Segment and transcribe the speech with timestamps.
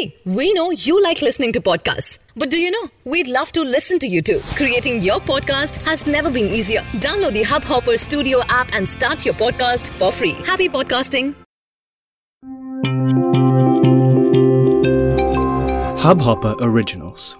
[0.00, 2.18] Hey, we know you like listening to podcasts.
[2.34, 2.88] But do you know?
[3.04, 4.40] We'd love to listen to you too.
[4.56, 6.80] Creating your podcast has never been easier.
[7.04, 10.32] Download the Hubhopper Studio app and start your podcast for free.
[10.46, 11.34] Happy podcasting.
[15.98, 17.36] Hubhopper Originals.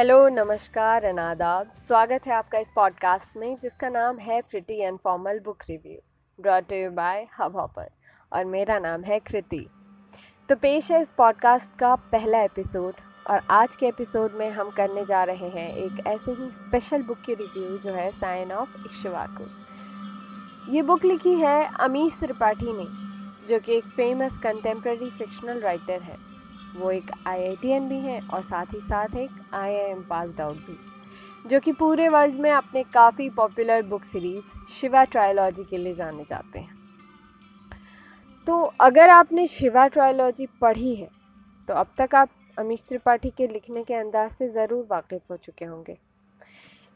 [0.00, 5.38] Hello, नमस्कार अनादाब स्वागत है आपका इस podcast में, जिसका नाम है pretty and formal
[5.38, 5.96] book review
[6.38, 7.26] brought you by
[7.56, 7.88] Hubhopper
[8.32, 9.68] और मेरा नाम है कृति।
[10.48, 12.94] तो पेश है इस पॉडकास्ट का पहला एपिसोड
[13.30, 17.20] और आज के एपिसोड में हम करने जा रहे हैं एक ऐसे ही स्पेशल बुक
[17.26, 19.44] की रिव्यू जो है साइन ऑफ़ इक्शवाकू
[20.72, 22.86] ये बुक लिखी है अमीश त्रिपाठी ने,
[23.48, 26.39] जो कि एक फ़ेमस कंटेम्प्रेरी फिक्शनल राइटर है।
[26.76, 30.56] वो एक आई भी हैं और साथ ही साथ एक I I M pass out
[30.56, 30.76] भी,
[31.46, 36.24] जो कि पूरे वर्ल्ड में अपने काफ़ी popular book series Shiva trilogy के लिए जाने
[36.24, 36.78] जाते हैं।
[38.46, 41.08] तो अगर आपने शिवा ट्रायोलॉजी पढ़ी है
[41.68, 45.64] तो अब तक आप अमीश त्रिपाठी के लिखने के अंदाज से ज़रूर वाकिफ हो चुके
[45.64, 45.96] होंगे।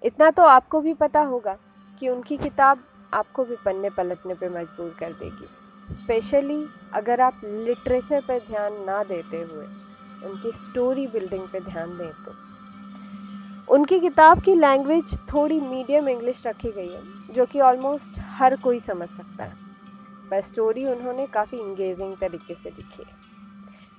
[0.03, 1.57] इतना तो आपको भी पता होगा
[2.03, 5.47] कि उनकी किताब आपको भी पन्ने पलटने पर मजबूर कर देगी।
[5.93, 9.67] स्पेशली अगर आप लिटरेचर पर ध्यान ना देते हुए,
[10.25, 12.33] उनकी स्टोरी बिल्डिंग पे ध्यान दें तो।
[13.75, 18.81] उनकी किताब की लैंग्वेज थोड़ी मीडियम इंग्लिश रखी गई है, जो कि ऑलमोस्ट हर कोई
[18.81, 19.55] समझ सकता है।
[20.31, 23.25] पर स्टोरी उन्होंने काफ़ी इंगेजिंग तरीके से लिखी है।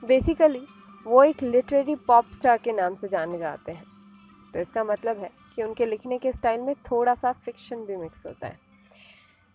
[0.08, 0.68] बेसिकली
[1.08, 3.86] वो एक लिटरेरी पॉप स्टार के नाम से जाने जाते हैं।
[4.54, 8.26] तो इसका मतलब है कि उनके लिखने के स्टाइल में थोड़ा सा फिक्शन भी मिक्स
[8.26, 8.65] होता है।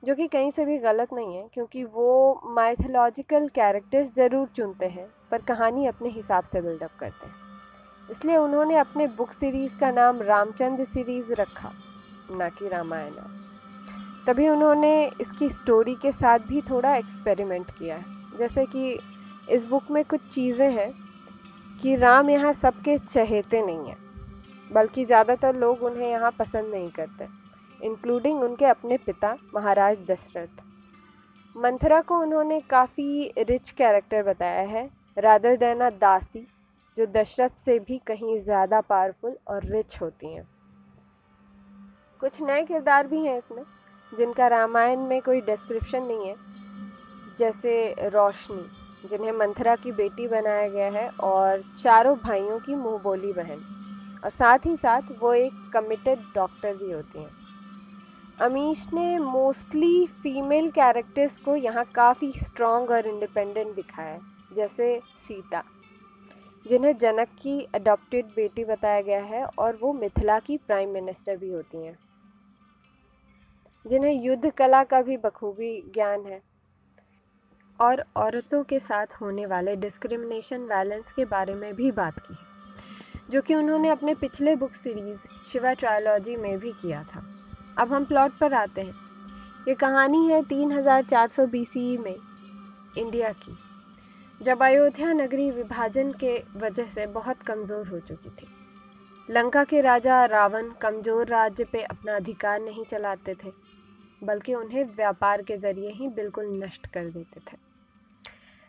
[0.02, 5.06] जो कि कहीं से भी गलत नहीं है, क्योंकि वो माइथोलॉजिकल कैरेक्टर्स ज़रूर चुनते हैं,
[5.30, 7.34] पर कहानी अपने हिसाब से बिल्डअप करते हैं।
[8.10, 11.72] इसलिए उन्होंने अपने बुक सीरीज़ का नाम रामचंद्र सीरीज़ रखा,
[12.30, 13.12] ना कि रामायण।
[14.26, 18.98] तभी उन्होंने इसकी स्टोरी के साथ भी थोड़ा एक्सपेरिमेंट किया है। जैसे कि
[19.50, 20.90] इस बुक में कुछ चीज़ें हैं
[21.82, 23.96] कि राम यहाँ सबके चहेते नहीं हैं,
[24.72, 27.26] बल्कि ज़्यादातर लोग उन्हें यहाँ पसंद नहीं करते।
[27.82, 30.62] इंक्लूडिंग उनके अपने पिता, महाराज दशरथ।
[31.56, 36.46] मंथरा को उन्होंने काफ़ी रिच कैरेक्टर बताया है। रादर देना दासी,
[36.96, 40.48] जो दशरथ से भी कहीं ज़्यादा पावरफुल और रिच होती हैं।
[42.20, 43.62] कुछ नए किरदार भी हैं इसमें,
[44.16, 46.36] जिनका रामायण में कोई डिस्क्रिप्शन नहीं है।
[47.38, 48.62] जैसे रोशनी,
[49.08, 53.62] जिन्हें मंथरा की बेटी बनाया गया है और चारों भाइयों की मुँह बोली बहन।
[54.24, 57.39] और साथ ही साथ वो एक कमिटेड डॉक्टर भी होती हैं।
[58.40, 64.20] अमीश ने मोस्टली फीमेल कैरेक्टर्स को यहाँ काफ़ी स्ट्रॉन्ग और इंडिपेंडेंट दिखाया है,
[64.52, 65.62] जैसे सीता,
[66.66, 71.50] जिन्हें जनक की अडॉप्टेड बेटी बताया गया है और वो मिथिला की प्राइम मिनिस्टर भी
[71.50, 71.96] होती हैं,
[73.84, 76.40] जिन्हें युद्ध कला का भी बखूबी ज्ञान है
[77.78, 82.36] और औरतों के साथ होने वाले डिस्क्रिमिनेशन वायलेंस के बारे में भी बात की
[83.30, 87.22] जो कि उन्होंने अपने पिछले बुक सीरीज़ शिवा ट्रायोलॉजी में भी किया था।
[87.78, 88.94] अब हम प्लॉट पर आते हैं।
[89.68, 92.14] ये कहानी है 3400 बीसी में
[92.98, 93.56] इंडिया की,
[94.40, 98.46] जब अयोध्या नगरी विभाजन के वजह से बहुत कमज़ोर हो चुकी थी।
[99.28, 103.52] लंका के राजा रावण कमज़ोर राज्य पे अपना अधिकार नहीं चलाते थे,
[104.22, 107.56] बल्कि उन्हें व्यापार के ज़रिए ही बिल्कुल नष्ट कर देते थे।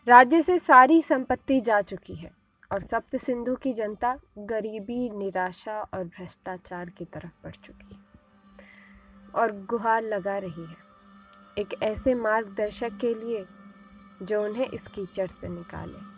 [0.06, 2.30] राज्य से सारी संपत्ति जा चुकी है
[2.72, 8.11] और सप्त सिंधु की जनता गरीबी, निराशा और भ्रष्टाचार की तरफ़ बढ़ चुकी है।
[9.34, 10.76] और गुहार लगा रही है।
[11.58, 13.46] एक ऐसे मार्गदर्शक के लिए
[14.22, 16.12] जो उन्हें इस कीचड़ से निकाले।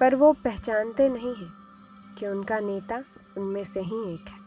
[0.00, 1.52] पर वो पहचानते नहीं हैं
[2.18, 3.04] कि उनका नेता
[3.38, 4.44] उनमें से ही एक है।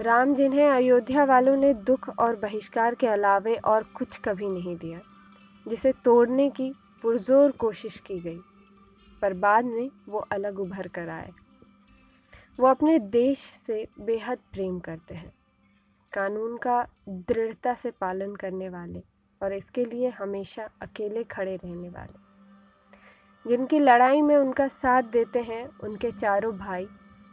[0.00, 5.00] राम, जिन्हें अयोध्या वालों ने दुख और बहिष्कार के अलावे और कुछ कभी नहीं दिया,
[5.68, 8.40] जिसे तोड़ने की पुरजोर कोशिश की गई,
[9.22, 11.32] पर बाद में वो अलग उभर कर आए।
[12.60, 15.32] वो अपने देश से बेहद प्रेम करते हैं।
[16.16, 19.02] कानून का दृढ़ता से पालन करने वाले
[19.42, 22.26] और इसके लिए हमेशा अकेले खड़े रहने वाले।
[23.48, 26.86] जिनकी लड़ाई में उनका साथ देते हैं, उनके चारों भाई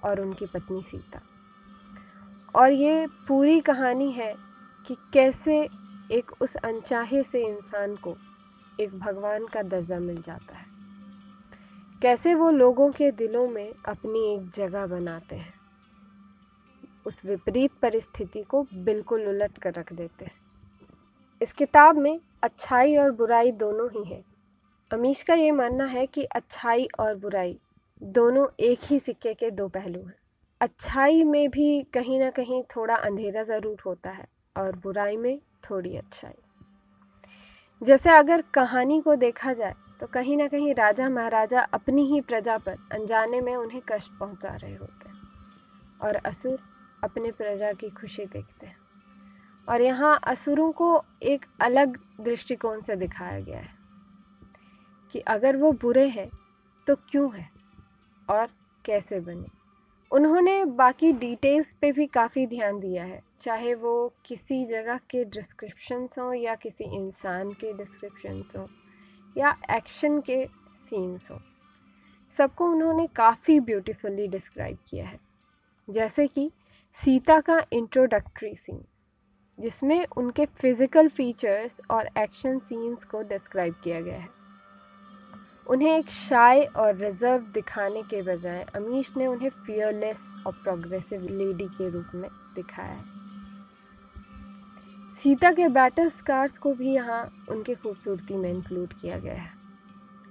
[0.04, 1.22] और उनकी पत्नी सीता।
[2.56, 4.36] और ये पूरी कहानी है
[4.88, 5.70] कि कैसे
[6.12, 8.18] एक उस अनचाहे से इंसान को
[8.80, 10.66] एक भगवान का दर्जा मिल जाता है।
[12.02, 15.63] कैसे वो लोगों के दिलों में अपनी एक जगह बनाते हैं।
[17.06, 20.36] उस विपरीत परिस्थिति को बिल्कुल उलट कर रख देते हैं।
[21.42, 24.24] इस किताब में अच्छाई और बुराई दोनों ही है।
[24.92, 27.58] अमीश का ये मानना है कि अच्छाई और बुराई
[28.02, 30.16] दोनों एक ही सिक्के के दो पहलू हैं।
[30.62, 35.96] अच्छाई में भी कहीं ना कहीं थोड़ा अंधेरा ज़रूर होता है और बुराई में थोड़ी
[35.98, 36.34] अच्छाई।
[37.82, 42.58] जैसे अगर कहानी को देखा जाए तो कहीं ना कहीं राजा महाराजा अपनी ही प्रजा
[42.58, 45.22] पर अनजाने में उन्हें कष्ट पहुँचा रहे होते हैं।
[46.02, 46.58] और असुर
[47.04, 48.78] अपने प्रजा की खुशी देखते हैं।
[49.70, 53.74] और यहाँ असुरों को एक अलग दृष्टिकोण से दिखाया गया है
[55.12, 56.30] कि अगर वो बुरे हैं
[56.88, 57.50] तो क्यों है
[58.30, 58.48] और
[58.86, 59.48] कैसे बने?
[60.12, 66.18] उन्होंने बाकी डिटेल्स पे भी काफ़ी ध्यान दिया है, चाहे वो किसी जगह के डिस्क्रिप्शंस
[66.20, 68.68] हों या किसी इंसान के डिस्क्रिप्शंस हों
[69.38, 70.46] या एक्शन के
[70.78, 71.40] सीन्स हों।
[72.38, 75.20] सबको उन्होंने काफ़ी ब्यूटीफुली डिस्क्राइब किया है।
[75.90, 76.52] जैसे कि
[77.00, 78.84] सीता का इंट्रोडक्टरी सीन
[79.58, 84.30] जिसमें उनके फ़िज़िकल फीचर्स और एक्शन सीन्स को डिस्क्राइब किया गया है।
[85.68, 90.18] उन्हें एक शाय और रिज़र्व दिखाने के बजाय अमीश ने उन्हें फियरलेस
[90.48, 93.04] और प्रोग्रेसिव लेडी के रूप में दिखाया है।
[95.24, 99.52] सीता के बैटल स्कार्स को भी यहाँ उनके खूबसूरती में इंक्लूड किया गया है।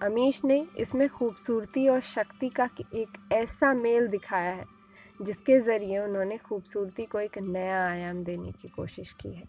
[0.02, 4.81] अमीश ने इसमें खूबसूरती और शक्ति का एक ऐसा मेल दिखाया है
[5.22, 9.44] जिसके ज़रिए उन्होंने खूबसूरती को एक नया आयाम देने की कोशिश की है।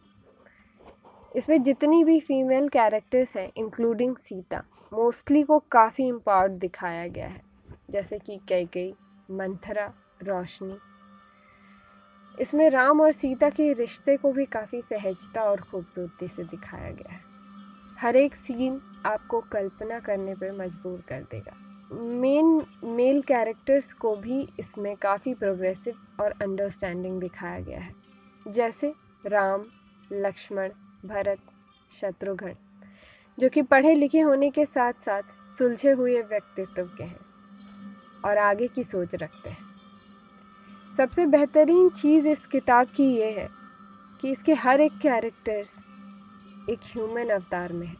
[1.35, 4.63] इसमें जितनी भी फीमेल कैरेक्टर्स हैं इंक्लूडिंग सीता
[4.93, 7.41] मोस्टली को काफ़ी इम्पावर्ड दिखाया गया है।
[7.89, 8.93] जैसे कि कई कई
[9.31, 9.93] मंथरा
[10.23, 10.77] रोशनी
[12.41, 17.13] इसमें राम और सीता के रिश्ते को भी काफ़ी सहजता और खूबसूरती से दिखाया गया
[17.13, 17.21] है।
[17.99, 24.47] हर एक सीन आपको कल्पना करने पर मजबूर कर देगा। मेन मेल कैरेक्टर्स को भी
[24.59, 27.93] इसमें काफ़ी प्रोग्रेसिव और अंडरस्टैंडिंग दिखाया गया है।
[28.47, 28.93] जैसे
[29.25, 29.65] राम,
[30.11, 30.69] लक्ष्मण,
[31.05, 31.39] भरत,
[32.01, 32.53] शत्रुघ्न,
[33.37, 35.21] जो कि पढ़े लिखे होने के साथ साथ
[35.57, 37.19] सुलझे हुए व्यक्तित्व के हैं
[38.25, 39.71] और आगे की सोच रखते हैं।
[40.97, 43.47] सबसे बेहतरीन चीज़ इस किताब की ये है
[44.21, 45.73] कि इसके हर एक कैरेक्टर्स
[46.69, 47.95] एक ह्यूमन अवतार में है,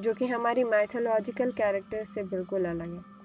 [0.00, 3.19] जो कि हमारी माइथोलॉजिकल कैरेक्टर से बिल्कुल अलग है।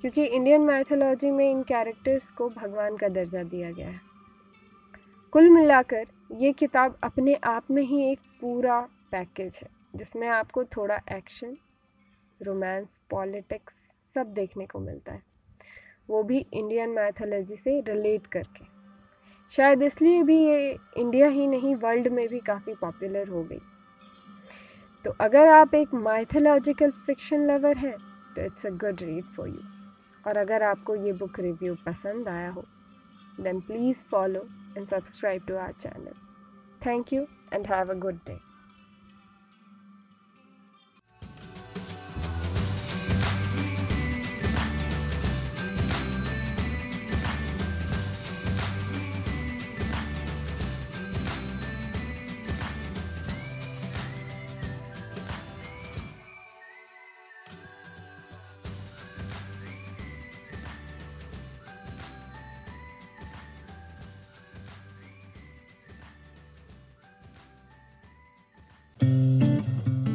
[0.00, 4.00] क्योंकि इंडियन माइथोलॉजी में इन कैरेक्टर्स को भगवान का दर्जा दिया गया है।
[5.32, 8.80] कुल मिलाकर ये किताब अपने आप में ही एक पूरा
[9.12, 11.56] पैकेज है, जिसमें आपको थोड़ा एक्शन
[12.40, 13.74] रोमांस पॉलिटिक्स
[14.14, 15.22] सब देखने को मिलता है।
[16.08, 18.64] वो भी इंडियन मैथोलॉजी से रिलेट करके।
[19.52, 23.60] शायद इसलिए भी ये इंडिया ही नहीं वर्ल्ड में भी काफ़ी पॉपुलर हो गई।
[25.04, 27.96] तो अगर आप एक माइथोलॉजिकल फिक्शन लवर हैं
[28.36, 29.69] तो it's a good read for you
[30.26, 32.64] और अगर आपको ये बुक रिव्यू पसंद आया हो
[33.40, 34.46] then please follow
[34.76, 36.14] and subscribe to our channel
[36.80, 38.38] thank you and have a good day